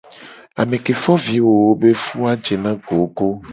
Ame 0.61 0.77
ke 0.85 0.93
fo 1.01 1.13
vi 1.25 1.37
wowo 1.45 1.69
be 1.81 1.89
fu 2.03 2.17
a 2.31 2.33
jena 2.45 2.71
gogo. 2.85 3.27